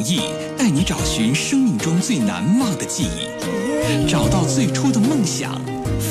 [0.00, 5.60] 音乐的名义，带你找寻生命中最难忘的记忆，找到最初的梦想，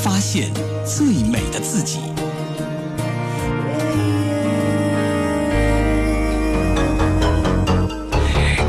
[0.04, 0.52] 发现
[0.86, 2.00] 最美的自己。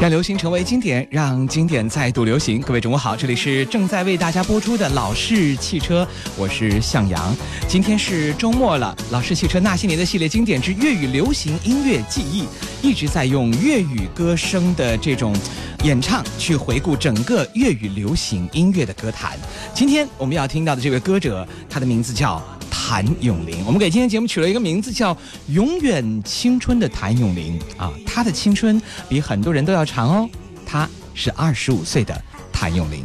[0.01, 2.59] 让流行成为经典，让经典再度流行。
[2.62, 7.37] 各位中午好，这里是正在为大家播出的老式汽车，我是向阳。
[7.69, 12.47] 今天是周末了，老式汽车那些年的系列经典之粤语流行音乐记忆，
[12.81, 15.37] 一直在用粤语歌声的这种
[15.84, 19.39] 演唱去回顾整个粤语流行音乐的歌坛。
[19.75, 22.43] 今天我们要听到的这位歌者，他的名字叫。
[22.91, 30.29] 谭咏麟，我们给今天节目取了一个名字，叫“永远青春”的谭咏麟啊，他的青春比很多人都要长哦，
[30.67, 32.21] 他是二十五岁的
[32.53, 33.05] 谭咏麟。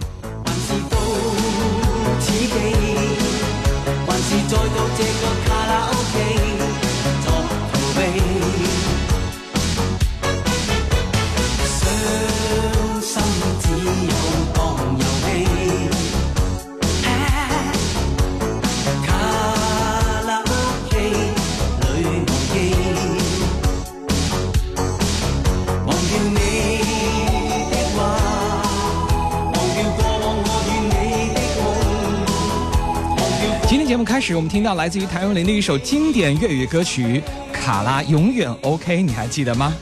[33.95, 37.23] 节目开始，我们听到来自于谭咏麟的一首经典粤语歌曲
[37.53, 39.73] 《卡拉永远 OK》，你还记得吗？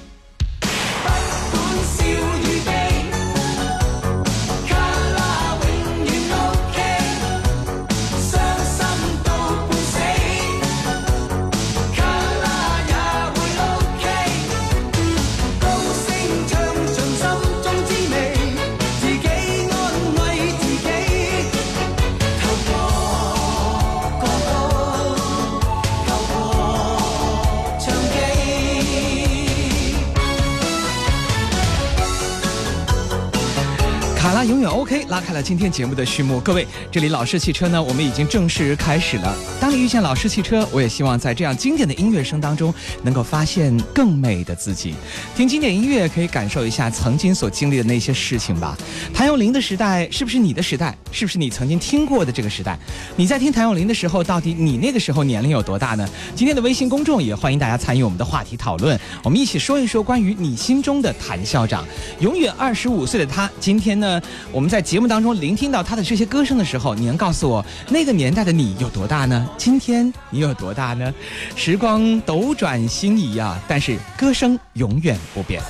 [34.94, 36.40] OK，拉开了今天节目的序幕。
[36.42, 39.36] 各位，这里老式汽车呢，我们已经正式开始了。
[39.59, 42.72] 当你遇见老式汽车，我也希望在这样经典的音乐声当中，
[43.02, 44.94] 能够发现更美的自己。
[45.36, 48.78] 听经典音乐，可以感受一下曾经所经历的那些事情吧。
[49.12, 50.96] 谭咏麟的时代，是不是你的时代？
[51.12, 52.78] 是不是你曾经听过的这个时代？
[53.16, 56.08] 你在听谭咏麟的时候，到底你那个时候年龄有多大呢？
[56.36, 61.84] 今天的微信公众也欢迎大家参与我们的话题讨论，我们一起说一说关于你心中的谭校长。
[62.20, 64.22] 永远二十五岁的他，今天呢？
[64.52, 69.49] 我们在节目当中聆听到他的这些歌声的时候，你能告诉我那个年代的你有多大呢？
[69.57, 71.11] 今天你有多大呢？
[71.55, 75.61] 时光斗转星移啊，但是歌声永远不变。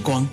[0.00, 0.26] 光。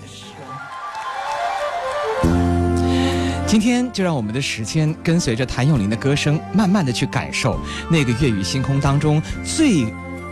[3.46, 7.60] 今天就让我们的时间跟随着谭咏麟的歌声，慢慢的去感受
[7.90, 9.86] 那个粤语星空当中最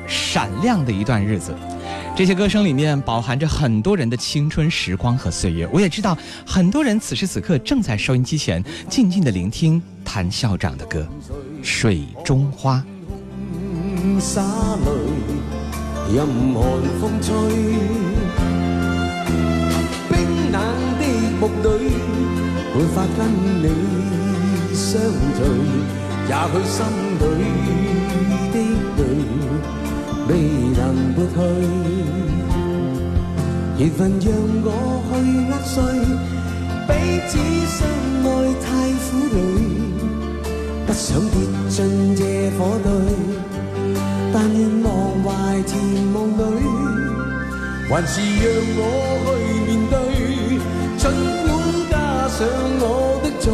[0.05, 1.55] 闪亮的一段日子。
[2.13, 5.67] 这些歌声里面饱含着很多人的青春时光和岁月。
[5.71, 11.07] 我也知道，很多人此时此刻正在收音机前静静的聆听谭校长的歌
[11.65, 12.83] 《水中花》。
[16.13, 16.63] 任寒
[17.01, 17.33] 风吹
[22.95, 23.19] 法跟
[23.61, 23.67] 你
[24.73, 24.87] 相
[25.35, 25.39] 聚，
[26.29, 26.79] 也许心
[27.19, 27.21] 里
[28.53, 28.55] 的
[28.95, 28.99] 泪
[30.29, 30.31] 未
[30.77, 30.79] 能
[31.13, 31.37] 抹去。
[33.77, 34.25] 缘分让
[34.63, 34.67] 我
[35.09, 35.11] 去
[35.51, 35.75] 握碎，
[36.87, 36.89] 彼
[37.27, 37.31] 此
[37.67, 37.77] 相
[38.23, 38.25] 爱
[38.63, 38.65] 太
[39.03, 39.05] 苦
[39.35, 39.37] 累，
[40.87, 41.35] 不想跌
[41.67, 41.75] 进
[42.15, 42.21] 这
[42.57, 42.87] 火堆，
[44.31, 44.87] 但愿忘
[45.21, 45.27] 怀
[45.63, 45.73] 甜
[46.13, 46.63] 梦里，
[47.89, 48.43] 还是让
[48.77, 48.79] 我
[49.25, 49.27] 去
[49.67, 49.93] 面对，
[50.97, 51.03] 尽
[51.45, 51.64] 管。
[52.37, 52.43] 上
[52.81, 52.83] 我
[53.23, 53.47] 的罪，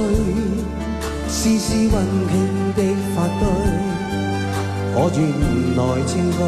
[1.27, 1.95] 丝丝温
[2.31, 2.33] 馨
[2.75, 2.81] 的
[3.13, 3.45] 发堆，
[4.91, 5.15] 可转
[5.77, 5.79] 来
[6.09, 6.39] 证据。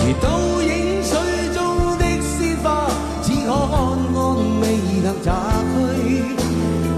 [0.00, 0.26] 如倒
[0.62, 0.72] 影
[1.04, 1.12] 水
[1.52, 1.58] 中
[1.98, 2.88] 的鲜花，
[3.22, 3.76] 只可看
[4.14, 4.16] 看
[4.62, 4.64] 未
[5.04, 5.28] 能摘
[5.74, 5.76] 去；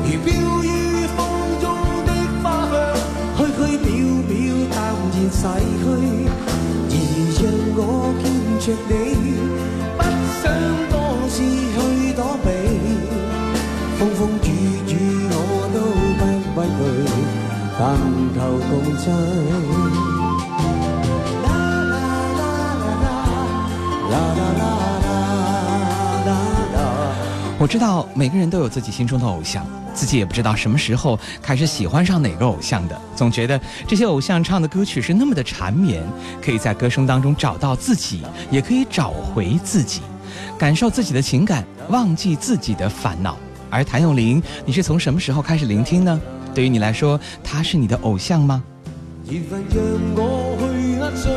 [0.04, 0.28] 如飘
[0.62, 0.66] 于
[1.16, 1.18] 风
[1.60, 1.66] 中
[2.06, 2.08] 的
[2.44, 2.72] 花香，
[3.36, 3.90] 虚虚渺
[4.30, 4.30] 渺
[4.70, 4.72] 淡
[5.10, 5.42] 然逝
[5.82, 5.84] 去。
[6.86, 7.42] 然而让
[7.74, 7.78] 我
[8.22, 8.22] 牵
[8.60, 8.90] 着你，
[9.98, 10.00] 不
[10.38, 10.46] 想
[10.92, 10.94] 多
[11.28, 11.76] 次去
[17.81, 17.97] 但
[18.35, 18.91] 求共。
[27.59, 33.00] 我知道每个人都有自己心中的偶像，自己也不知道什么时候开始喜欢上哪个偶像的。
[33.17, 36.03] 总觉得这些偶像唱的歌曲是那么的缠绵，
[36.43, 40.03] 可以在歌声当中找到自己，也可以找回自己，
[40.59, 43.38] 感受自己的情感，忘记自己的烦恼。
[43.71, 46.21] 而谭咏麟，你是从什么时候开始聆听呢？
[46.55, 48.62] 对于你来说，他是你的偶像吗？
[49.29, 49.79] 缘分让
[50.17, 51.31] 我去握碎，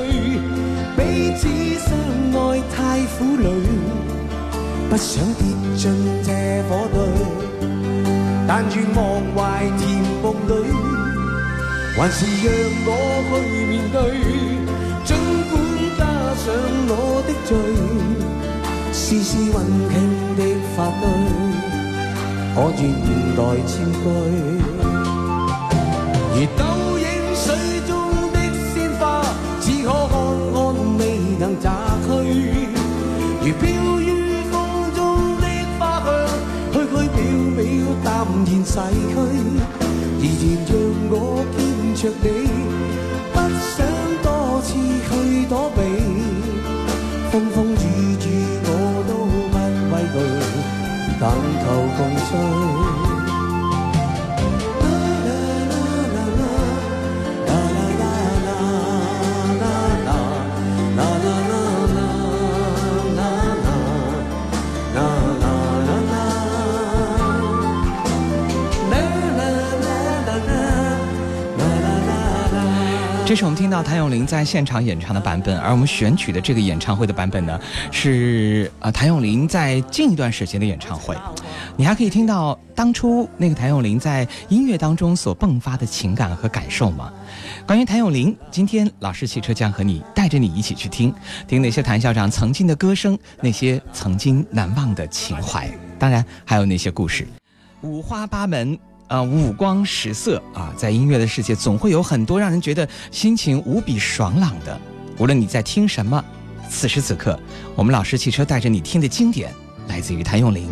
[0.97, 1.01] 彼
[1.37, 1.87] 此相
[2.41, 2.75] 爱太
[3.17, 3.47] 苦累，
[4.89, 5.45] 不想跌
[5.77, 5.83] 进
[6.23, 6.29] 这
[6.67, 6.97] 火堆，
[8.47, 8.99] 但愿忘
[9.35, 9.81] 怀甜
[10.23, 10.51] 梦里，
[11.95, 12.45] 还是让
[12.85, 12.89] 我
[13.29, 13.31] 去
[13.69, 13.95] 面对，
[15.05, 15.15] 尽
[15.51, 15.53] 管
[15.95, 16.01] 加
[16.41, 16.45] 上
[16.89, 16.91] 我
[17.27, 17.51] 的罪，
[18.91, 19.55] 丝丝温
[19.91, 19.93] 馨
[20.35, 20.39] 的
[20.75, 21.52] 发堆。
[22.55, 22.77] 可转
[23.35, 24.05] 来千句，
[26.35, 26.61] 如倒
[26.99, 27.45] 影水
[27.87, 27.91] 中
[28.31, 28.37] 的
[28.73, 29.01] 鲜花，
[29.59, 30.13] 只可看
[30.53, 30.55] 看
[30.99, 31.01] 未
[31.39, 31.65] 能摘
[32.05, 32.07] 去；
[33.41, 33.61] 如飘
[33.99, 34.05] 于
[34.51, 34.53] 风
[34.93, 35.01] 中
[35.41, 35.43] 的
[35.79, 36.07] 花香，
[36.73, 37.57] 虚虚渺渺
[38.03, 38.07] 淡
[38.45, 38.71] 然逝
[39.09, 39.15] 去。
[40.21, 40.71] 而然让
[41.09, 41.13] 我
[41.57, 41.57] 牵
[41.95, 42.25] 着你，
[43.33, 43.35] 不
[43.73, 43.75] 想
[44.21, 44.25] 多
[44.61, 44.67] 次
[45.09, 45.11] 去
[45.49, 45.77] 躲避，
[51.95, 52.82] 共在
[73.25, 77.57] 这是我们听到谭咏麟在现场演唱的版本，而我们选取的这个演唱会的版本呢，
[77.89, 81.15] 是呃谭咏麟在近一段时间的演唱会。
[81.77, 87.11] 你还可以听到当初那个谭咏麟在音乐当中所迸发的情感和感受吗？
[87.65, 91.11] 关于谭咏麟，今天老师汽车将和你带着你一起去听
[91.47, 97.25] 听那些谭校长曾经的歌声，那些曾经难忘的情怀，当然还有那些故事，
[97.81, 98.77] 五花八门。
[99.07, 104.79] 啊，五光十色啊，在音乐的世界，总会有很多让人觉得心情无比爽朗的。
[105.19, 106.23] 无论你在听什么，
[106.69, 107.39] 此时此刻，
[107.75, 109.53] 我们老师汽车带着你听的经典，
[109.87, 110.65] 来自于谭咏麟，《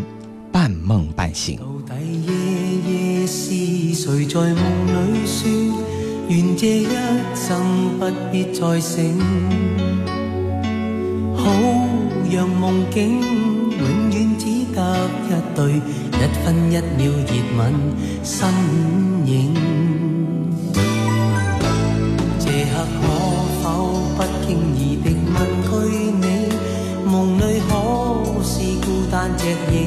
[0.51, 1.59] 半梦半醒》。
[1.87, 5.47] 到底夜夜是谁在梦里说，
[6.29, 6.87] 愿这一
[7.35, 9.19] 生不必再醒，
[11.35, 11.51] 好
[12.31, 13.21] 让梦境
[14.75, 15.81] 得一对。
[16.21, 17.59] 一分一秒热吻
[18.23, 18.47] 身
[19.25, 19.31] 影，
[22.37, 23.03] 这刻可
[23.63, 23.65] 否
[24.15, 25.71] 不经意地问句
[26.21, 26.23] 你，
[27.09, 27.09] 梦
[27.39, 27.71] 里可
[28.43, 28.51] 是
[28.85, 29.41] 孤单只
[29.73, 29.79] 影，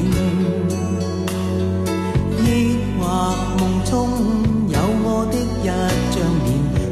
[2.43, 2.45] 抑
[2.99, 3.01] 或
[3.57, 3.89] 梦中
[4.67, 5.65] 有我的一
[6.11, 6.47] 张脸，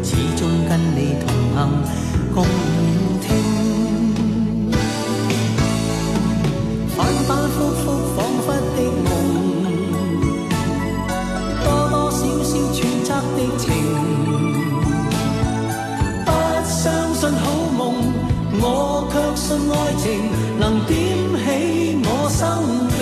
[0.05, 0.07] 始
[0.37, 1.57] 终跟你同行
[2.33, 2.37] 共
[19.53, 20.97] 信爱情能点
[21.45, 22.92] 起我生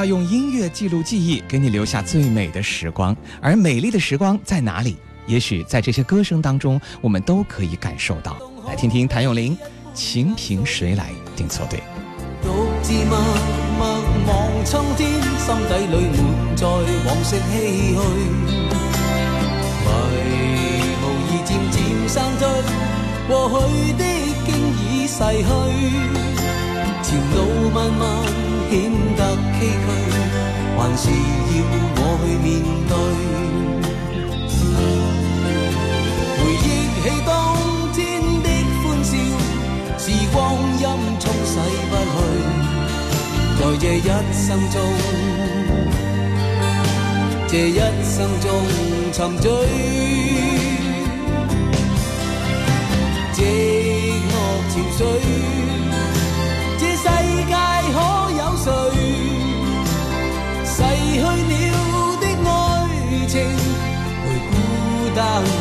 [0.00, 3.14] 要用音乐记录记忆，给你留下最美的时光。
[3.38, 4.96] 而美丽的时光在哪里？
[5.26, 8.38] 也许在这些歌声当中，我们都可以感受到。
[8.66, 9.54] 来听听谭咏麟
[9.92, 11.80] 《情凭谁来定错对》。
[12.42, 13.18] 独自默
[13.76, 13.86] 默
[14.26, 16.64] 望苍天，心底里满载
[17.04, 18.00] 往昔唏嘘。
[19.84, 22.46] 迷无意渐渐散出，
[23.28, 24.02] 过去的
[24.46, 24.48] 经
[24.80, 25.44] 已逝去。
[27.02, 28.00] 前路漫漫
[28.70, 28.78] 显
[29.16, 29.20] 得
[29.58, 29.90] 崎岖，
[30.78, 31.58] 还是要
[31.96, 32.48] 我去面
[32.88, 32.92] 对。
[36.38, 36.64] 回忆
[37.02, 37.28] 起当
[37.92, 37.98] 天
[38.44, 38.46] 的
[38.80, 39.12] 欢笑，
[39.98, 40.38] 时光
[40.78, 40.84] 阴
[41.18, 41.52] 冲洗
[41.90, 42.16] 不去。
[43.58, 43.98] 在这一
[44.32, 44.74] 生中，
[47.48, 48.46] 这一生中
[49.12, 49.50] 沉醉，
[53.34, 53.36] 寂
[54.30, 54.32] 寞
[54.70, 54.98] 潮水，
[65.14, 65.59] 荡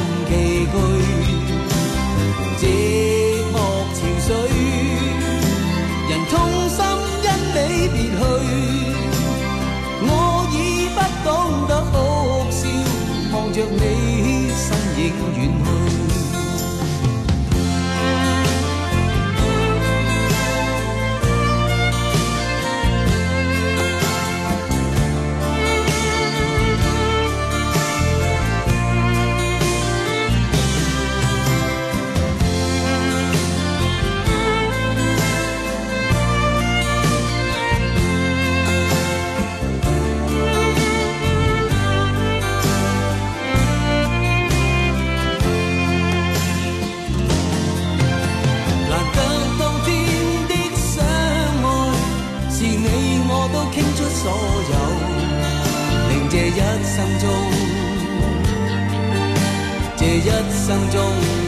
[60.20, 61.39] 一生中。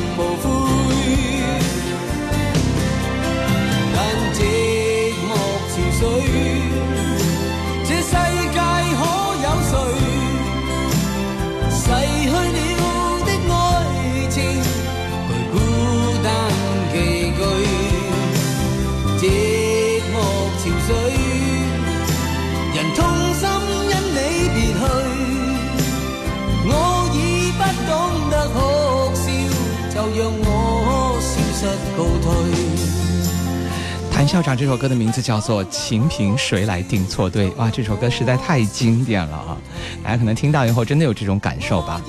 [34.31, 37.49] 校长这首歌的名字叫做《情凭谁来定错对》。
[37.57, 39.57] 哇，这首歌实在太经典了啊！
[40.01, 42.01] 大家可能听到以后真的有这种感受吧。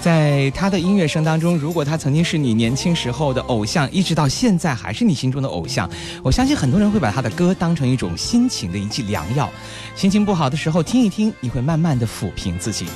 [0.00, 5.88] 在他的音乐声当中，如果他曾经是你年轻时候的偶像，一直到现在还是你心中的偶像，
[6.24, 9.48] 我相信很多人会把他的歌当成一种心情的一剂良药。
[9.94, 12.86] 心情不好的时候听一听，你会慢慢的抚平自己。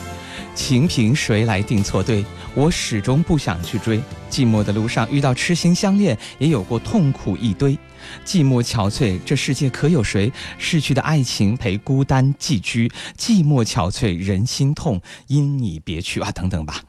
[0.57, 2.25] 情凭谁来定错对？
[2.53, 4.01] 我始终不想去追。
[4.29, 7.79] 寂寞的路上遇到痴心相恋，也有过痛苦一堆。
[8.25, 12.91] 寂寞憔悴，这世界可有谁逝去的爱情陪孤单寄居？
[13.17, 16.83] 寂寞憔悴，人心痛，因你别去啊，等等吧。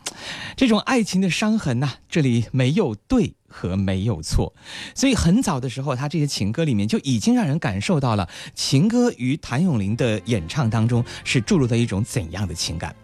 [0.56, 4.54] 这种爱情的伤痕呐、这里没有对和没有错，
[4.96, 12.96] 所以很早的时候，他这些情歌里面就已经让人感受到了情歌与谭咏麟的演唱当中是注入的一种怎样的情感。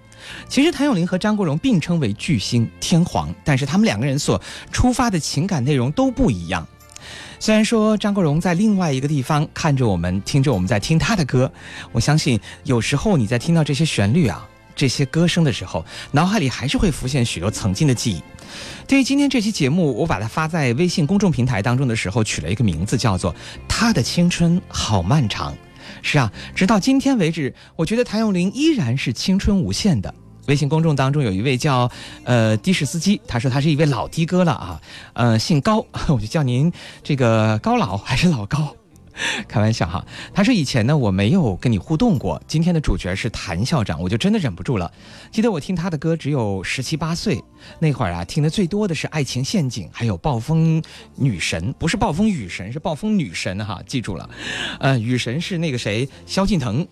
[0.47, 4.41] 其实谭咏麟和张国荣并称为巨星天皇，但是他们两个人所
[4.71, 6.65] 出发的情感内容都不一样。
[7.39, 11.51] 虽然说张国荣在另外一个地方看着我们，听着我们在听他的歌，
[11.91, 18.21] 我相信有时候你在听到这些旋律啊、这些歌声的时候，脑海里还是会浮现许多曾经的记忆。
[18.87, 23.33] 对于今天这期节目，我把它发在微信公众平台当中的时候，取了一个名字，叫做
[23.67, 25.53] 《他的青春好漫长》。
[26.01, 30.13] 是啊，直到今天为止，我觉得谭咏麟依然是青春无限的。
[30.47, 31.89] 微信公众当中有一位叫
[32.23, 34.81] 呃的士司机，他说他是一位老的哥了啊，
[35.13, 36.71] 呃姓高， 我就叫您
[37.01, 38.75] 这个高老还是老高。
[39.47, 44.91] 开玩笑哈，他说以前呢我没有跟你互动过，今天的主角是谭校长，我就真的忍不住了。
[45.31, 47.39] 记得我听他的歌只有十七八岁，
[47.79, 50.81] 那会儿啊听的最多的是《爱情陷阱》，还有《暴风
[51.15, 54.29] 女神》，不是暴风雨神，是暴风女神哈，记住了。
[54.79, 56.87] 呃，雨神是那个谁，萧敬腾。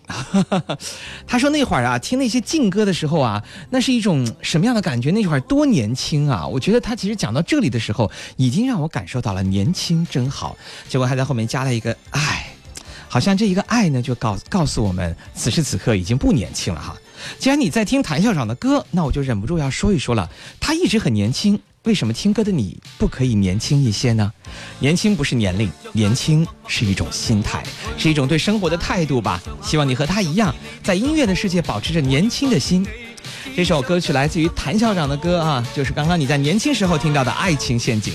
[1.26, 5.10] 他说那会儿啊听那些劲歌的时候啊，那是一种什么样的感觉？
[5.10, 6.46] 那会儿多年轻啊！
[6.46, 10.56] 我觉得他其实讲到这里的时候，已经让我感受到了年轻真好。
[10.88, 11.96] 结果还在后面加了一个。
[12.10, 12.46] 爱，
[13.08, 16.96] 好像这一个爱呢，就告告诉我们，此时此刻已经不年轻了哈。
[17.38, 20.28] 既然你在听谭校长的歌，那我就忍不住要说一说了。
[20.60, 24.32] 他一直很年轻，为什么听歌的你不可以年轻一些呢？
[24.78, 27.62] 年轻不是年龄，年轻是一种心态，
[27.96, 29.40] 是一种对生活的态度吧。
[29.62, 32.86] 希望你和他一样，在音乐的世界保持着年轻的心。
[33.54, 38.12] 这首歌曲来自于谭校长的歌啊，就是刚刚你在年轻时候听到的《爱情陷阱》。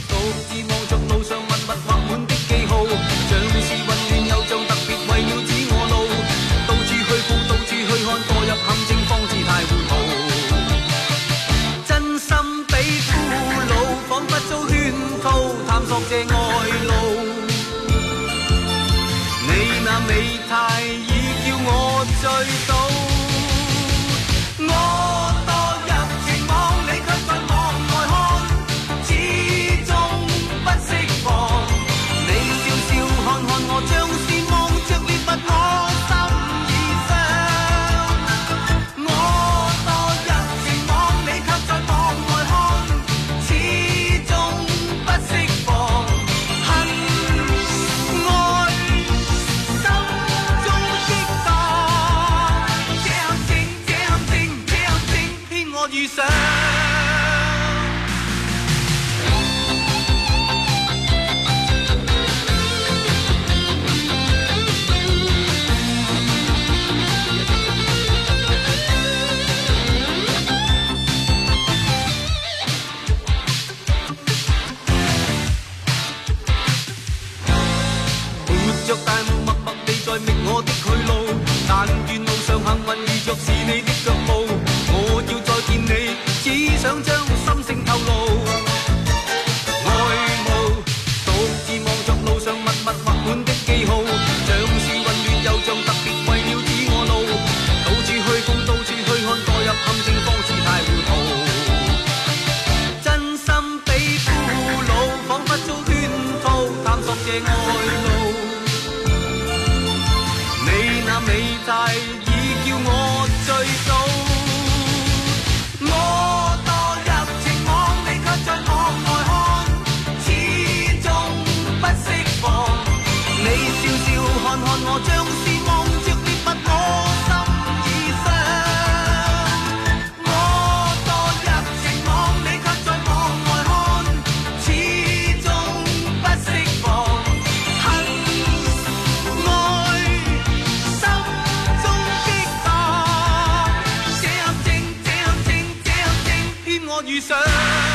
[146.97, 147.86] 我遇上。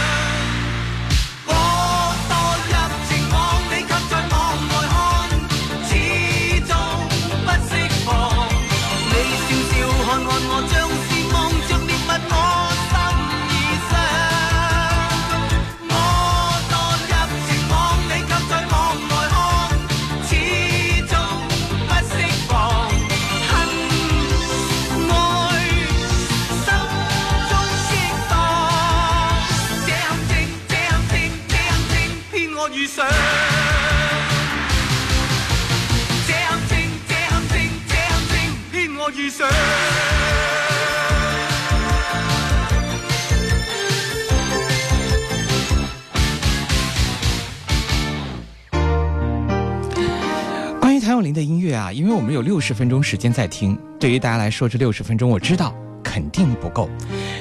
[51.22, 56.88] 林的音乐啊，因为我们有六十分钟时间在听，对于大家来说，这六十分钟我知道肯定不够，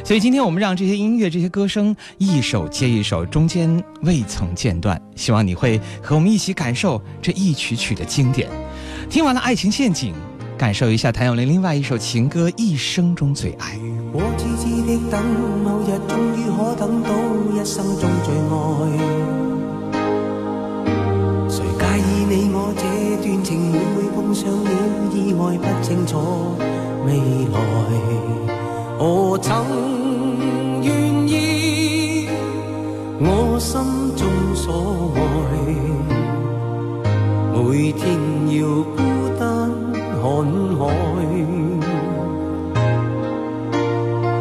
[0.04, 5.02] 所以今天我们让这些音乐、这些歌声一首接一首，中间未曾间断。
[5.16, 8.48] 希望你会和我们一起感受这一曲曲的经典。
[9.10, 10.14] 听完了《爱情陷阱》。
[10.58, 13.76] 感受一下谭咏麟另外一首情歌《一生中最爱》。
[14.14, 15.26] 我痴痴的等，
[15.64, 17.10] 某日终于可等到
[17.52, 19.21] 一生中最爱。
[22.82, 22.88] 这
[23.22, 23.72] 段情？
[23.72, 24.70] 每每碰上了
[25.14, 26.18] 意外，不清楚
[27.06, 27.14] 未
[27.54, 27.56] 来。
[28.98, 29.54] 我曾
[30.82, 30.90] 愿
[31.28, 32.28] 意，
[33.20, 33.80] 我心
[34.18, 35.22] 中所爱。
[37.54, 38.02] 每天
[38.50, 38.66] 要
[38.96, 38.98] 孤
[39.40, 40.20] 单看
[40.80, 40.82] 海，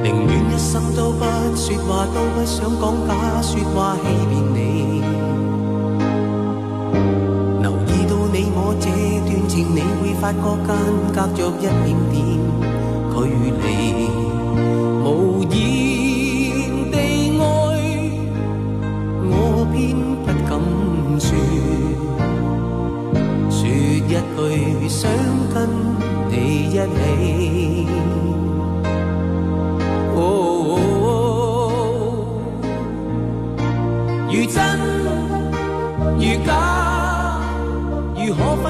[0.02, 1.22] 宁愿一生都不
[1.54, 4.00] 说话，都不想讲假说话欺
[4.30, 4.69] 骗你。
[9.50, 10.68] 情，你会发觉间
[11.12, 11.68] 隔着一點
[12.12, 12.16] 點
[13.10, 13.16] 距
[13.60, 13.64] 离。
[15.02, 15.50] 无言
[16.92, 16.94] 地
[17.40, 17.42] 爱，
[19.26, 19.34] 我
[19.72, 19.74] 偏
[20.22, 20.50] 不敢
[21.18, 21.28] 说，
[23.50, 24.38] 说一句
[24.88, 25.10] 想
[25.52, 25.56] 跟
[26.30, 26.32] 你
[26.68, 27.79] 一起。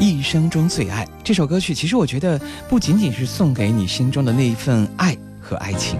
[0.00, 5.98] 一生中最爱这首歌曲，其实我觉得不仅仅是送给你心中的那一份爱和爱情，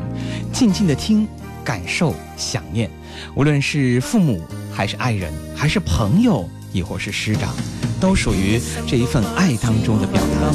[0.54, 1.28] 静静的听，
[1.62, 2.90] 感受，想念，
[3.34, 7.54] 无论是父母，还是爱人，还是朋友，亦或是师长，
[8.00, 10.54] 都属于这一份爱当中的表達。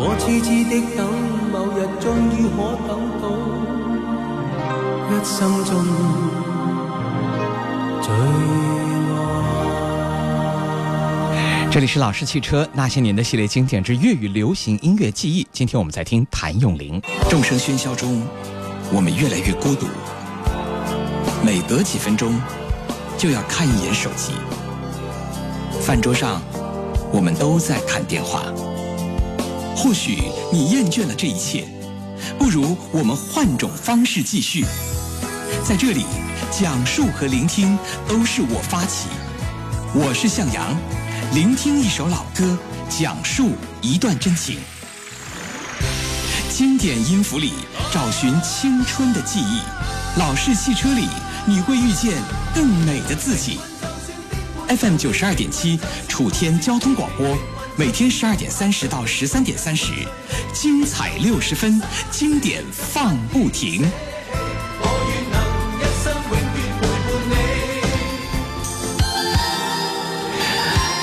[0.00, 1.02] 我痴痴的等，
[1.50, 2.56] 某日終於可
[2.86, 3.26] 等到
[5.10, 5.34] 一生
[5.64, 5.74] 中
[8.00, 8.06] 最
[11.34, 11.66] 愛。
[11.68, 15.44] 这里是老式汽车那些年的系列经典之粤语流行音乐记忆。
[15.50, 17.02] 今天我们在听谭咏麟。
[17.28, 18.22] 众生喧嚣中，
[18.92, 19.88] 我们越来越孤独。
[21.44, 22.40] 每隔几分钟，
[23.18, 24.34] 就要看一眼手机。
[25.80, 26.40] 饭桌上，
[27.12, 28.44] 我们都在看电话。
[29.78, 30.18] 或许
[30.52, 31.64] 你厌倦了这一切，
[32.36, 34.64] 不如我们换种方式继续。
[35.64, 36.04] 在这里，
[36.50, 39.06] 讲述和聆听都是我发起。
[39.94, 40.76] 我是向阳，
[41.32, 42.58] 聆听一首老歌，
[42.90, 44.58] 讲述一段真情。
[46.50, 47.52] 经典音符里
[47.92, 49.60] 找寻青春的记忆，
[50.18, 51.06] 老式汽车里
[51.46, 52.20] 你会遇见
[52.52, 53.60] 更美的自己。
[54.68, 57.38] FM 九十二点七，楚天交通广播，
[57.78, 59.92] 每天十二点三十到十三点三十，
[60.52, 63.88] 精彩六十分，经典放不停。
[64.80, 65.40] 我願能
[65.78, 67.22] 一生永遠陪伴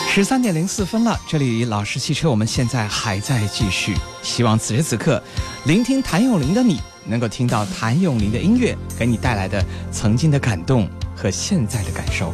[0.05, 0.11] 你。
[0.11, 3.95] 十三点零四分了，这里老式汽车，我们现在还在继续。
[4.21, 5.23] 希望此时此刻，
[5.63, 12.33] 聆听谭咏麟的你，能够听到谭咏麟的音乐给你带来的曾经的感动和现在的感受。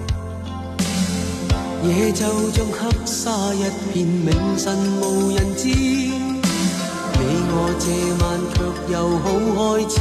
[1.83, 5.67] 野就像黑沙一片，明晨无人知。
[5.67, 7.19] 你
[7.53, 7.85] 我这
[8.21, 8.55] 晚卻
[8.91, 9.25] 又好
[9.57, 9.95] 開始。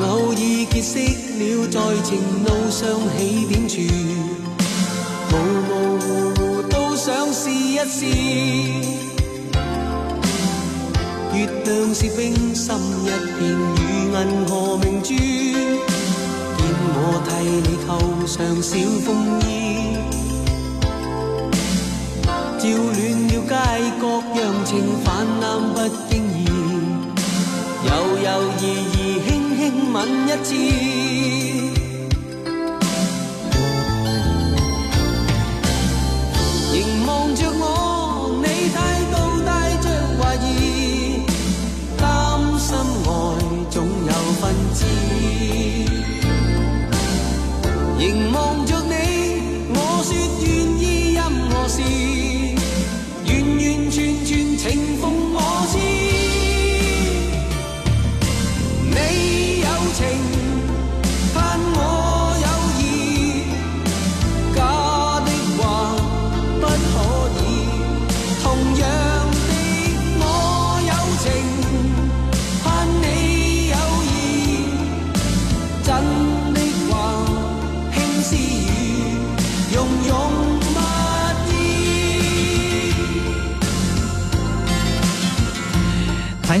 [0.00, 0.94] 偶爾結識
[1.38, 2.08] 了，在情
[2.44, 2.80] 路上
[3.16, 3.74] 起點處，
[5.30, 5.32] 模
[5.68, 7.96] 模糊糊都想試一試。
[11.34, 12.66] 月亮是冰心
[13.04, 13.06] 一
[13.38, 13.80] 片，如
[14.12, 15.08] 銀河明珠。
[16.70, 17.30] 我替
[17.64, 17.88] 你扣
[18.26, 18.70] 上小
[19.04, 19.06] 风
[19.42, 19.46] 衣，
[22.58, 22.96] 照暖
[23.28, 23.54] 了街
[24.00, 24.02] 角，
[24.34, 24.68] 让情
[25.04, 25.06] 泛
[25.40, 25.76] 滥不
[26.10, 26.40] 经意。
[27.86, 27.90] 犹
[28.24, 28.28] 犹
[28.60, 29.60] 疑疑，轻轻
[29.92, 30.48] 吻一次。
[47.98, 48.64] 凝望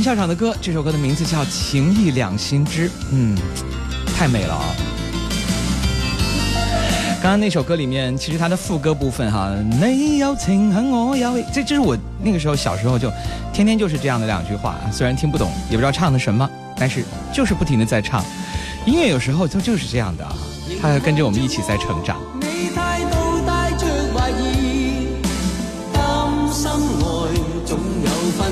[0.08, 3.36] 校长的歌，这首歌的名字叫《情义两心知》，嗯，
[4.16, 4.64] 太美了啊、
[7.20, 13.12] 刚刚那首歌里面，其实它的副歌部分哈，你有情恨我有意，这这是我那个时候小时候就
[13.52, 18.24] 天天就是这样的两句话，虽然听不懂，也不知道唱的什么，但是就是不停的在唱。
[18.86, 20.34] 音乐有时候就就是这样的啊，
[20.80, 22.16] 它跟着我们一起在成长。
[22.40, 25.20] 你態度帶着懷疑，
[25.92, 27.34] 擔心愛
[27.66, 28.50] 總有分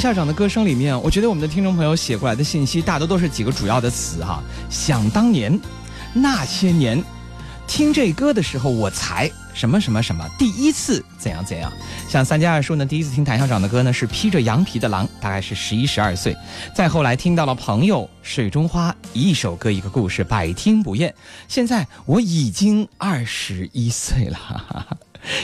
[0.00, 4.42] 校长的歌声里面，我觉得我们的听众朋友写过来的信息大多都是几个主要的词哈。
[4.70, 5.60] 想当年，
[6.14, 7.04] 那些年，
[7.66, 11.70] 听这歌的时候，我才什么什么什么，第一次怎样怎样。
[12.08, 16.34] 像三加二叔呢，第一次听谭校长的歌呢是披着羊皮的狼，大概是十一十二岁。
[16.74, 21.14] 再后来听到了朋友水中花，一首歌一个故事，百听不厌。
[21.46, 24.98] 现在我已经二十一岁了。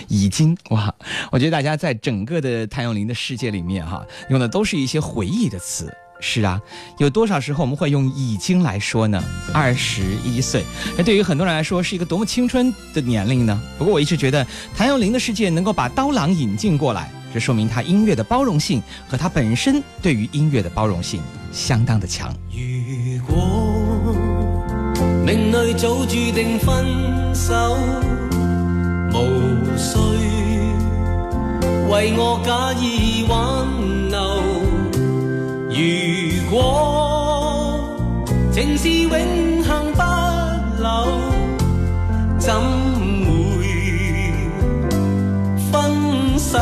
[0.08, 0.94] 已经哇！
[1.30, 5.92] 我觉得大家在整个的谭咏麟的世界里面哈，用的都是一些回忆的词。
[6.18, 6.58] 是啊，
[6.96, 9.22] 有多少时候我们会用已经来说呢？
[9.52, 10.64] 二十一岁，
[10.96, 13.60] 那对于很多人来说是一个多么青春的年龄呢？
[13.76, 21.20] 不过我一直觉得谭咏麟的世界能够把刀郎引进过来，这说明他音乐的包容性和他本身对于音乐的包容性
[21.52, 22.34] 相当的强。
[22.50, 24.16] 如果
[25.22, 26.86] 命里早注定分
[27.34, 27.76] 手，
[29.12, 29.45] 無
[29.76, 30.00] 谁
[31.90, 33.36] 為我假意挽
[34.10, 34.16] 留。
[35.70, 36.54] 如果
[38.52, 39.12] 情是永
[39.62, 40.00] 恒不
[40.82, 40.84] 朽，
[42.38, 42.54] 怎
[43.24, 43.66] 會
[45.70, 46.58] 分手？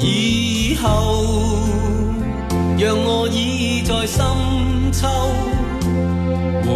[0.00, 0.86] 以後
[2.78, 4.24] 讓我倚在深
[4.92, 5.08] 秋，
[6.64, 6.68] 回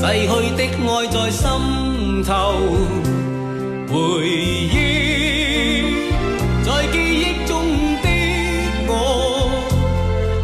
[0.00, 1.42] 逝去的爱在心
[2.22, 2.32] 头，
[3.88, 3.94] 回
[4.28, 4.72] 忆
[6.64, 7.50] 在记忆中
[8.00, 8.06] 的
[8.86, 8.92] 我，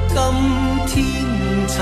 [0.09, 0.17] 今
[0.88, 0.95] 天
[1.69, 1.79] 曾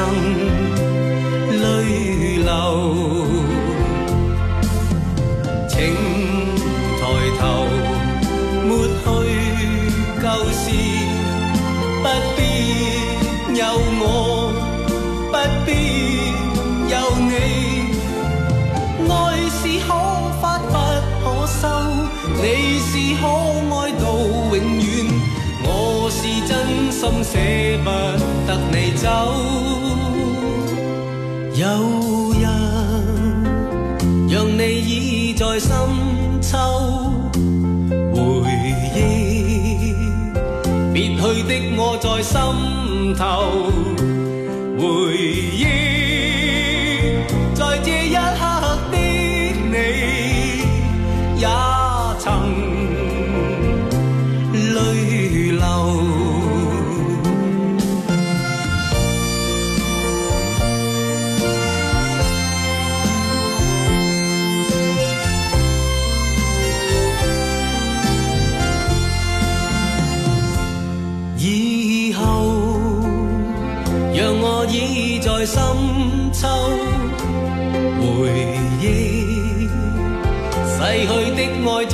[27.03, 27.35] 心舍
[27.83, 27.91] 不
[28.47, 29.09] 得你走。
[31.57, 31.67] 有
[32.33, 32.45] 日
[34.33, 35.69] 让你倚在深
[36.41, 36.57] 秋，
[38.15, 38.21] 回
[38.95, 38.97] 忆
[40.93, 42.38] 别去的我在心
[43.17, 43.23] 头，
[44.79, 44.87] 回
[45.57, 45.61] 忆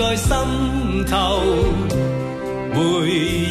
[0.08, 1.42] 在心头，
[2.72, 3.47] 回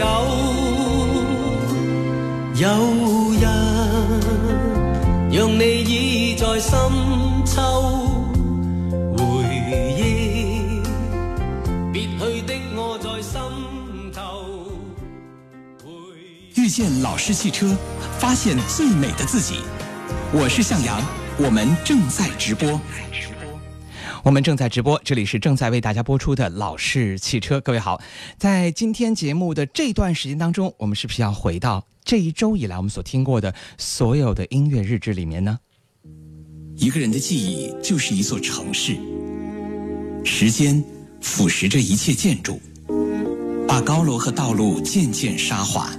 [0.00, 0.06] 走，
[2.54, 2.66] 有
[3.38, 3.42] 人
[5.30, 6.72] 让你倚在深
[7.44, 7.60] 秋，
[9.18, 9.22] 回
[9.98, 10.80] 忆
[11.92, 13.38] 别去的我在心
[14.10, 14.72] 头。
[15.84, 15.90] 回
[16.54, 17.76] 遇见老式汽车，
[18.18, 19.56] 发现最美的自己。
[20.32, 20.98] 我是向阳，
[21.36, 22.80] 我们正在直播。
[24.22, 27.58] 我们正在直播，这里是正在为大家播出的老式汽车。
[27.60, 28.00] 各位好，
[28.36, 35.58] 在今天节目的这段时间当中，我们是不是要回到这一周以来我们所听过的所有的音乐日志里面呢？
[36.76, 38.94] 一个人的记忆就是一座城市，
[40.22, 40.84] 时间
[41.22, 42.60] 腐蚀着一切建筑，
[43.66, 45.90] 把高楼和道路渐渐沙化。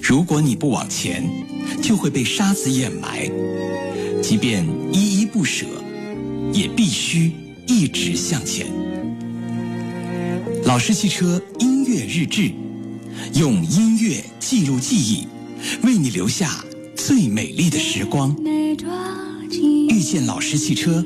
[0.00, 1.28] 如果你不往前，
[1.82, 3.28] 就会被沙子掩埋。
[4.22, 5.66] 即便依依不舍，
[6.52, 7.32] 也必须
[7.66, 8.66] 一直向前。
[10.64, 12.50] 老式汽车音乐日志，
[13.34, 15.26] 用音乐记录记忆，
[15.82, 16.64] 为你留下
[16.96, 18.34] 最美丽的时光。
[19.88, 21.04] 遇见老式汽车，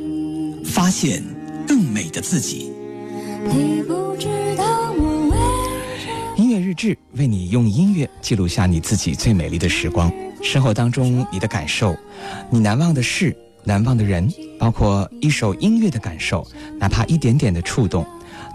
[0.65, 1.23] 发现
[1.67, 2.71] 更美的自己。
[3.45, 11.97] 你不知道我为音乐日志为你用音乐记录下你自己最美丽的时光，生活当中你的感受，
[12.51, 13.37] 你难忘的事、
[13.69, 14.27] 难忘的人，
[14.59, 16.45] 包括一首音乐的感受，
[16.81, 18.05] 哪怕一点点的触动，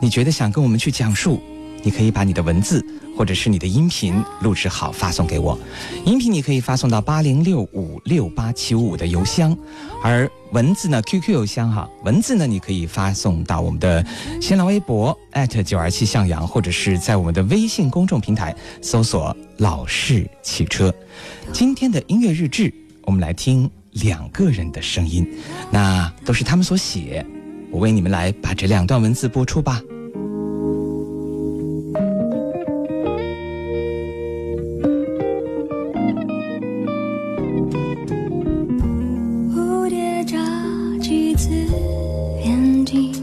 [0.02, 1.40] 你觉得想跟我们去讲述，
[1.84, 2.84] 你可以把你的文字
[3.16, 5.56] 或者是你的音频录制好发送给我，
[6.04, 9.56] 音频你可以发送到八零六五六八七五五的邮箱，
[10.02, 14.04] 而文字呢 QQ 邮箱哈，文字呢你可以发送到我们的
[14.42, 15.16] 新浪微博
[15.64, 20.92] 九二七向阳，或者是在我们的微信公众平台搜索老式汽车。
[21.52, 22.74] 今天的音乐日志，
[23.04, 23.70] 我们来听
[24.02, 25.28] 两个人的声音，
[25.72, 27.26] 那都是他们所写，
[27.70, 29.82] 我为你们来把这两段文字播出吧。
[39.54, 40.38] 蝴蝶眨
[41.00, 41.50] 几次
[42.44, 43.14] 眼睛，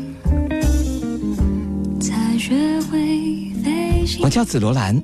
[2.00, 4.30] 才学会飞行我。
[4.30, 5.02] 叫紫罗兰，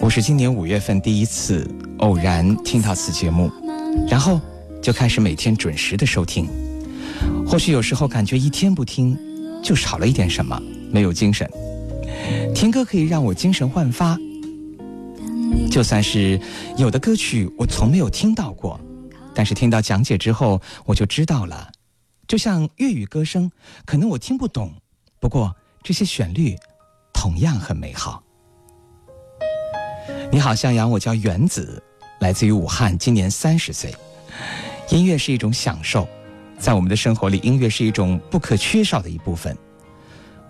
[0.00, 1.64] 我是今年五月份第一次
[1.98, 3.50] 偶然听到此节目，
[4.08, 4.40] 然后
[4.88, 6.48] 就开始每天准时的收听。
[7.46, 9.14] 或许有时候感觉一天不听，
[9.62, 10.58] 就少了一点什么，
[10.90, 11.46] 没有精神。
[12.54, 14.16] 听歌可以让我精神焕发，
[15.70, 16.40] 就算是
[16.78, 18.80] 有的歌曲我从没有听到过，
[19.34, 21.70] 但是听到讲解之后我就知道了。
[22.26, 23.52] 就像粤语歌声，
[23.84, 24.72] 可能我听不懂，
[25.20, 26.56] 不过这些旋律
[27.12, 28.22] 同样很美好。
[30.32, 31.82] 你好，向阳，我叫原子，
[32.20, 33.94] 来自于武汉，今年三十岁。
[34.90, 36.08] 音乐是一种享受，
[36.58, 39.56] 在我们的生活里，音乐是一种不可缺少的一部分。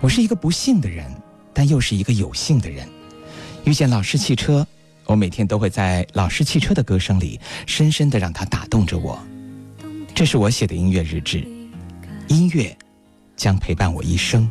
[0.01, 1.11] 我是一个不幸的人，
[1.53, 2.89] 但又是一个有幸的人。
[3.65, 4.65] 遇见老式汽车，
[5.07, 9.19] 我每天都会在老式汽车的歌声里，深深的让它打动着我。
[10.15, 11.45] 这是我写的音乐日志，
[12.29, 12.77] 音乐
[13.37, 14.49] 将陪伴我一生。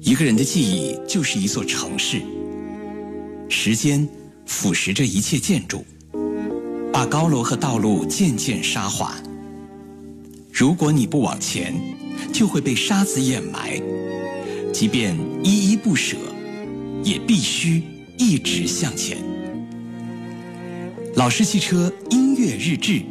[0.00, 2.22] 一个人的记忆就是一座城市，
[3.48, 4.08] 时间
[4.46, 5.84] 腐蚀着一切建筑，
[6.96, 9.16] 把高楼和道路渐渐沙化。
[10.50, 11.74] 如果你不往前，
[12.32, 13.78] 就会被沙子掩埋。
[14.72, 16.16] 即便依依不舍，
[17.04, 17.82] 也必须
[18.16, 19.18] 一直向前。
[21.16, 23.02] 老式汽车音乐日志，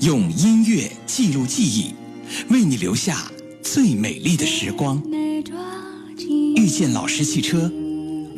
[0.00, 1.94] 用音乐记录记忆，
[2.48, 5.02] 为你留下最美丽的时光。
[6.56, 7.70] 遇见老式汽车，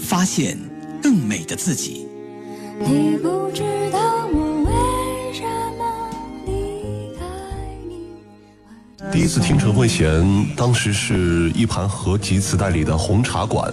[0.01, 0.59] 发现
[1.01, 2.09] 更美的自己。
[2.81, 3.63] 你不知
[3.93, 4.44] 道我
[9.15, 13.73] 第一次听陈慧娴，当时是一盘合集磁带里的《红茶馆》，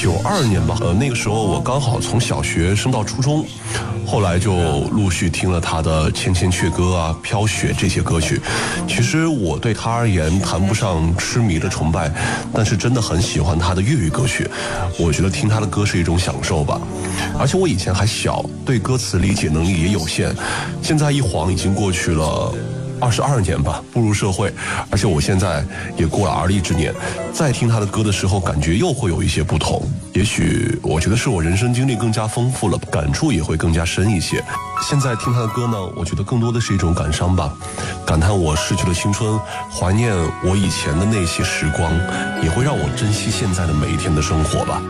[0.00, 0.78] 九二年吧。
[0.80, 3.44] 呃，那个时候我刚好从小学升到初中，
[4.06, 8.40] 后来就陆续听了她的《千千阙歌》啊、《飘雪》这些歌曲。
[8.86, 12.08] 其实我对她而言谈不上痴迷的崇拜，
[12.54, 14.48] 但是真的很喜欢她的粤语歌曲。
[15.00, 16.80] 我觉得听她的歌是一种享受吧。
[17.36, 20.32] 而且我以前还小，对歌词理解能力也有限。
[20.80, 22.54] 现在一晃已经过去了。
[23.00, 24.52] 二十二年吧，步入社会，
[24.90, 25.64] 而且我现在
[25.96, 26.94] 也过了而立之年，
[27.32, 29.82] 再听他的歌的时候，感觉又会有一些不同。
[30.12, 34.44] 也许我觉得是我人生经历更加丰富了，感触也会更加深一些。
[34.88, 37.52] 现在听他的歌呢，我觉得更多的是一种感伤吧，
[38.04, 39.38] 感叹我逝去的青春，
[39.70, 41.92] 怀念我以前的那些时光，
[42.42, 44.82] 也会让我珍惜现在的每一天的生活吧。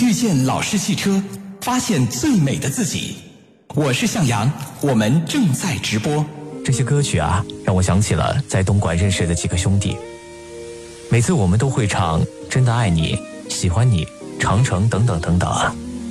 [0.00, 1.22] 遇见老式汽车，
[1.60, 3.16] 发现最美的自己。
[3.74, 4.50] 我是向阳，
[4.80, 6.24] 我们正在直播。
[6.68, 9.96] 这些歌曲啊，让我想起了在东莞认识的几个兄弟。
[11.08, 13.16] 每次我们都会唱《真的爱你》
[13.50, 14.04] 《喜欢你》
[14.38, 15.50] 《长城》等等等等。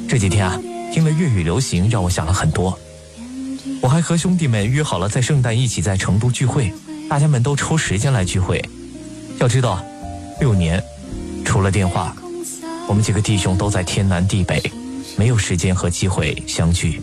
[0.09, 0.59] 这几天啊，
[0.91, 2.75] 听了粤语流行，让我想了很多。
[3.83, 6.73] 我还和兄弟们约好了在圣诞一起在成都聚会，
[7.07, 8.59] 大家们都抽时间来聚会。
[9.39, 9.85] 要知道，
[10.39, 10.83] 六年，
[11.45, 12.17] 除了电话，
[12.87, 14.59] 我们几个弟兄都在天南地北，
[15.17, 16.99] 没有时间和机会相聚。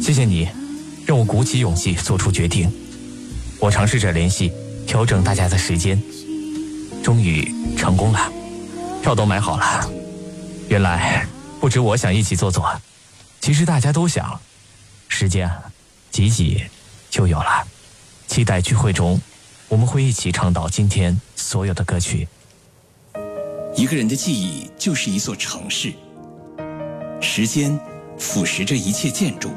[0.00, 0.46] 谢谢你，
[1.04, 2.72] 让我鼓起勇气做出决定。
[3.62, 4.52] 我尝试着联系，
[4.88, 6.02] 调整大家的时间，
[7.00, 8.18] 终于成功了，
[9.00, 9.88] 票都买好了。
[10.68, 11.24] 原来
[11.60, 12.68] 不止我想一起坐坐，
[13.40, 14.40] 其实大家都想。
[15.06, 15.48] 时间
[16.10, 16.64] 挤挤
[17.08, 17.64] 就有了。
[18.26, 19.20] 期待聚会中，
[19.68, 22.26] 我们会一起唱到今天所有的歌曲。
[23.76, 25.92] 一个人的记忆就是一座城市，
[27.20, 27.78] 时间
[28.18, 29.52] 腐蚀着一切建筑，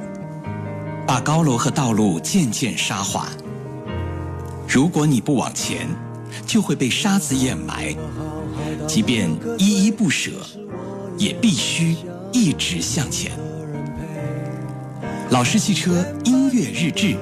[1.07, 3.27] 把高楼和道路渐渐沙化。
[4.67, 5.87] 如果你不往前，
[6.45, 7.95] 就会被沙子掩埋。
[8.87, 10.31] 即便依依不舍，
[11.17, 11.95] 也必须
[12.31, 13.31] 一直向前。
[15.29, 17.15] 老式汽车音乐日志，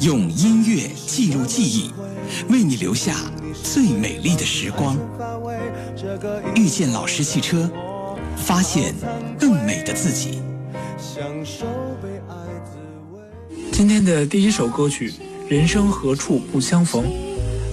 [0.00, 1.90] 用音乐记录记忆，
[2.48, 3.16] 为你留下
[3.62, 4.96] 最美丽的时光。
[6.54, 7.70] 遇见老式汽车，
[8.36, 8.94] 发现
[9.38, 10.40] 更美的自己。
[13.72, 15.12] 今天的第一首歌曲。
[15.48, 17.04] 人生何处不相逢，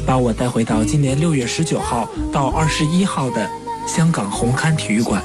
[0.06, 3.50] 把我带回到今年六月十九号到二十一号的
[3.88, 5.24] 香港红磡体育馆。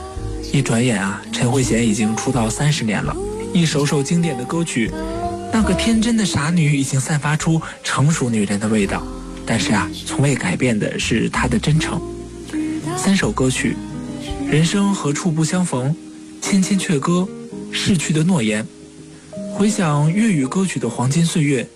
[0.50, 3.14] 一转眼啊，陈慧娴已经出道三十年了，
[3.52, 4.90] 一首首经典的歌曲，
[5.52, 9.06] 那个天真的傻女已经散发出成熟女人的味道。
[9.44, 12.00] 但是啊，从未改变的是她的真诚。
[12.96, 13.76] 三首歌曲：
[14.50, 15.94] 人生何处不相逢，
[16.40, 17.28] 千千阙歌，
[17.70, 18.66] 逝去的诺言。
[19.52, 21.68] 回想粤语歌曲的黄金岁月。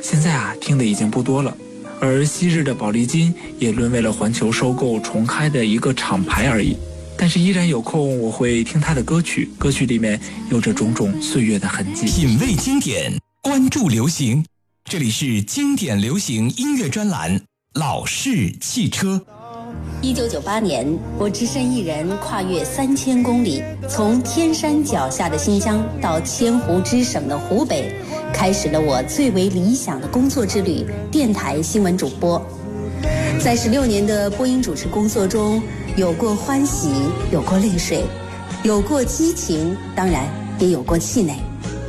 [0.00, 1.56] 现在啊，听的已经不多了，
[2.00, 6.76] 而昔日的宝丽金也沦为了环球收购重开的一个厂牌而已。
[7.16, 10.20] 但是依然有空，我会听他的歌曲，歌曲里面
[10.50, 12.06] 有着种种岁月的痕迹。
[12.06, 14.44] 品味经典，关注流行，
[14.84, 17.36] 这里是经典流行音乐专栏
[17.74, 19.16] 《老式汽车》。
[20.00, 20.86] 一九九八年，
[21.18, 27.92] 我只身一人跨越三千公里，从天山脚下的新疆到千湖之省的湖北。
[28.32, 32.40] 开始了我最为理想的工作之旅——电台新闻主播。
[33.42, 35.62] 在十六年的播音主持工作中，
[35.96, 36.90] 有过欢喜，
[37.32, 38.04] 有过泪水，
[38.62, 40.24] 有过激情，当然
[40.58, 41.34] 也有过气馁。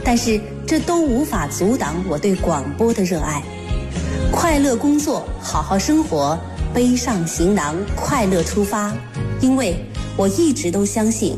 [0.03, 3.43] 但是这都无法阻挡我对广播的热爱。
[4.31, 6.37] 快乐工作，好好生活，
[6.73, 8.93] 背上行囊，快乐出发。
[9.41, 9.83] 因为
[10.17, 11.37] 我一直都相信。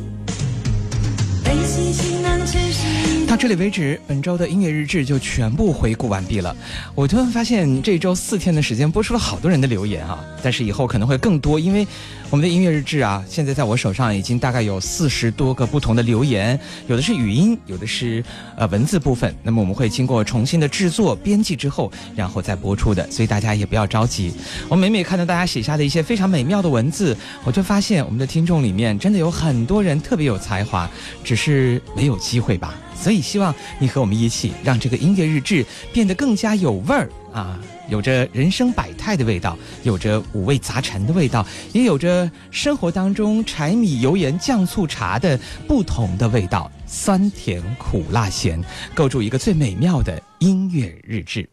[3.32, 6.54] 到这里为止，本周的音乐日志就全部回顾完毕了。
[6.94, 10.20] 我突然发现，这周四天的时间播出了好多人的留言啊！
[10.44, 11.88] 但是以后可能会更多，因为
[12.30, 18.22] 我们的音乐日志啊，现在在我手上已经大概有四十多个不同的留言，有的是语音，有的是
[18.58, 19.34] 呃文字部分。
[19.44, 23.10] 那么我们会经过重新的制作、编辑之后，然后再播出的。
[23.10, 24.34] 所以大家也不要着急。
[24.68, 27.16] 我每每看到大家写下的一些非常美妙的文字，
[27.46, 30.92] 我就发现我们的听众里面真的有很多人特别有才华，
[31.24, 32.76] 只是没有机会吧。
[32.94, 37.60] 所以，希望你和我们一起，让这个音乐日志变得更加有味儿啊，
[37.90, 48.62] 有着人生百态的味道，有着五味杂陈的味道，也有着生活当中柴米油盐酱醋茶的不同的味道，酸甜苦辣咸，
[48.94, 51.48] 构筑一个最美妙的音乐日志。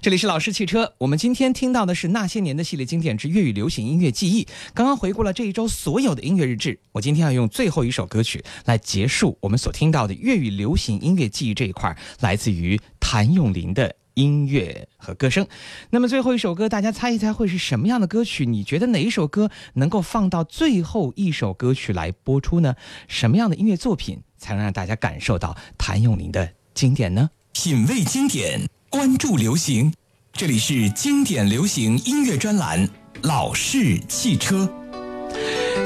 [0.00, 4.46] 这里是老式汽车，我们今天听到的是那些年的系列经典之粤语流行音乐记忆。
[4.74, 15.46] 刚刚回顾了这一周所有的音乐日志，我今天要用最后一首歌曲来结束我们所听到的粤语流行音乐记忆这一块，来自于谭咏麟的《音乐和歌声。
[15.90, 18.44] 那么最后一首歌，大家猜一猜会是什么样的歌曲？
[18.44, 22.74] 你觉得哪一首歌能够放到最后一首歌曲来播出呢？
[23.08, 27.30] 什么样的音乐作品才能让大家感受到谭咏麟的经典呢？
[27.52, 28.62] 品味经典，
[28.92, 29.90] 关注流行，
[30.34, 32.86] 这里是经典流行音乐专栏
[33.22, 34.68] 《老式汽车》。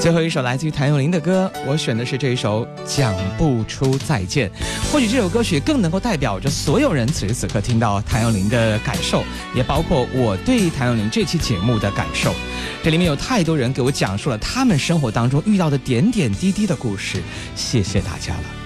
[0.00, 4.50] 最后一首来自于谭咏麟的歌，我选的是这一首《讲不出再见》。
[4.90, 9.22] 或许这首歌曲更能够代表着所有人此时此刻听到谭咏麟的感受，
[9.54, 12.34] 也包括我对谭咏麟这期节目的感受。
[12.82, 17.22] 这里面有太多人给我讲述了他们生活当中遇到的点点滴滴的故事，
[17.54, 18.66] 谢谢大家了。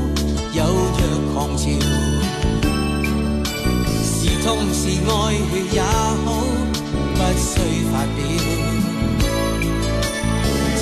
[1.61, 1.67] 是
[4.43, 5.11] 痛是爱
[5.71, 6.27] 也好，
[7.13, 7.49] 不需
[7.91, 8.19] 发表。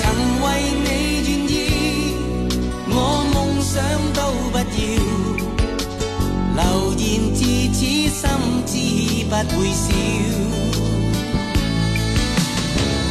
[0.00, 0.02] 曾
[0.40, 0.44] 为
[0.82, 0.88] 你
[1.26, 1.52] 愿意，
[2.88, 2.92] 我
[3.34, 3.70] 梦想
[4.14, 4.18] 都
[4.50, 4.62] 不要。
[6.56, 6.58] 流
[6.96, 6.98] 言
[7.34, 7.38] 自
[7.74, 7.78] 此
[8.08, 8.18] 心
[8.66, 8.72] 知
[9.28, 9.84] 不会少。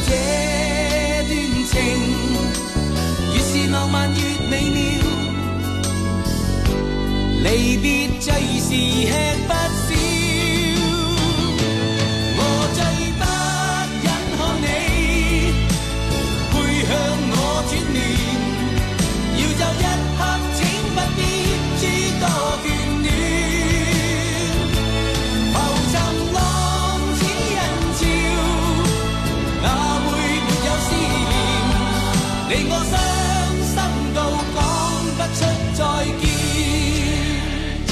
[0.07, 0.09] 这
[1.27, 1.31] 段
[1.69, 1.71] 情
[3.31, 4.17] 越是浪漫越
[7.51, 9.11] 离别最是吃
[9.47, 9.78] 不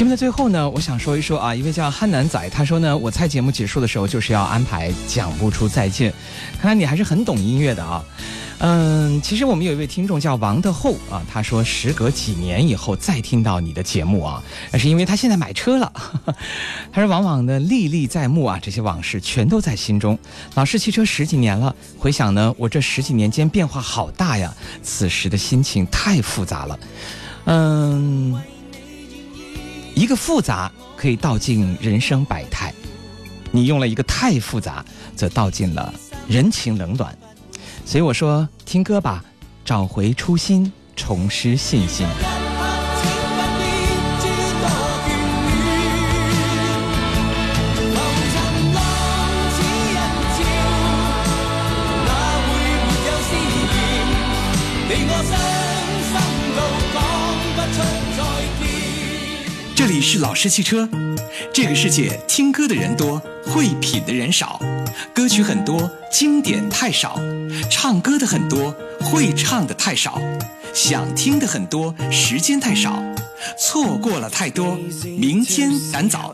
[0.07, 6.13] 目的最后呢，我想说一说啊，一位叫憨男仔，他说呢，我猜节目结束的时候就是要安排讲不出再见。
[6.61, 8.01] 看来你还是很懂音乐的啊。
[8.59, 14.41] 嗯，其实我们有一位听众叫王的后啊，他说时隔几年以后再听到你的节目啊，
[14.71, 15.91] 那是因为他现在买车了。
[16.89, 20.17] 他说往往呢历历在目啊，这些往事全都在心中。
[20.55, 26.79] 老式汽车十几年了，回想呢，我这十几年间变化好大呀，此时的心情太复杂了。
[27.43, 28.41] 嗯。
[29.97, 32.71] 一个复杂可以道尽人生百态，
[33.49, 34.85] 你用了一个太复杂，
[35.15, 35.91] 则道尽了
[36.27, 37.17] 人情冷暖。
[37.83, 39.25] 所以我说，听歌吧，
[39.65, 42.05] 找回初心，重拾信心。
[60.07, 60.87] 是老式汽车。
[61.53, 64.57] 这个世界听歌的人多，会品的人少，
[65.13, 67.19] 歌曲很多，经典太少；
[67.69, 70.21] 唱歌的很多，会唱的太少，
[70.73, 73.03] 想听的很多，时间太少，
[73.59, 74.79] 错过了太多，
[75.19, 76.33] 明天赶早。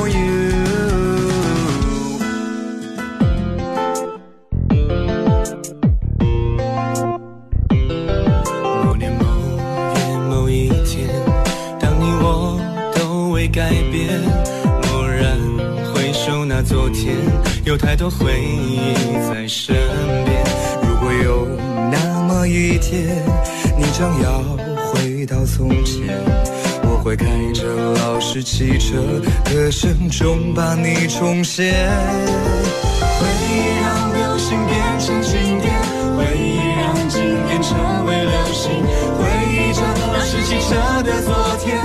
[0.00, 0.06] 某
[8.96, 9.24] 年某
[9.94, 11.06] 月某一天，
[11.78, 12.58] 当你我
[12.96, 14.22] 都未改变，
[14.82, 15.36] 蓦然
[15.92, 17.14] 回首那昨天，
[17.64, 18.94] 有太多回忆
[19.28, 19.76] 在身
[20.24, 20.42] 边。
[20.82, 21.46] 如果有
[21.92, 23.22] 那么一天，
[23.76, 24.38] 你将要
[24.86, 26.08] 回到从前，
[27.10, 29.02] 会开着老式汽车，
[29.46, 31.74] 歌声中把你重现。
[33.18, 35.74] 回忆让流星变成经典，
[36.16, 38.70] 回忆让经典成为流星，
[39.18, 41.82] 回忆着老式汽车的昨天。